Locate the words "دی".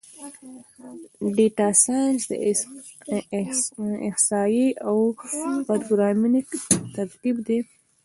7.47-7.59